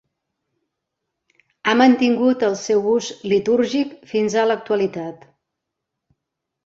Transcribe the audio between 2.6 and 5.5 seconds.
seu ús litúrgic fins a l'actualitat.